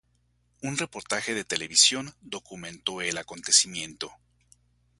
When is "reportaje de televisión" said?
0.79-2.15